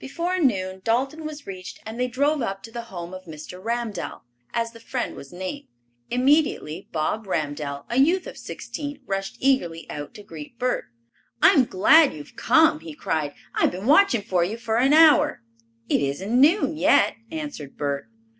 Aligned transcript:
Before 0.00 0.40
noon 0.40 0.80
Dalton 0.82 1.24
was 1.24 1.46
reached 1.46 1.78
and 1.86 2.00
they 2.00 2.08
drove 2.08 2.42
up 2.42 2.60
to 2.64 2.72
the 2.72 2.80
home 2.90 3.14
of 3.14 3.26
Mr. 3.26 3.62
Ramdell, 3.62 4.22
as 4.52 4.72
their 4.72 4.80
friend 4.80 5.14
was 5.14 5.32
named. 5.32 5.68
Immediately 6.10 6.88
Bob 6.90 7.24
Ramdell, 7.26 7.84
a 7.88 7.96
youth 7.96 8.26
of 8.26 8.36
sixteen, 8.36 9.00
rushed 9.06 9.36
eagerly 9.38 9.88
out 9.88 10.12
to 10.14 10.24
greet 10.24 10.58
Bert. 10.58 10.86
"I'm 11.40 11.66
glad 11.66 12.12
you've 12.12 12.34
come," 12.34 12.80
he 12.80 12.94
cried. 12.96 13.32
"I've 13.54 13.70
been 13.70 13.86
watching 13.86 14.22
for 14.22 14.42
you 14.42 14.56
for 14.56 14.76
an 14.78 14.92
hour." 14.92 15.40
"It 15.88 16.00
isn't 16.00 16.40
noon 16.40 16.76
yet," 16.76 17.14
answered 17.30 17.76
Bert. 17.76 18.08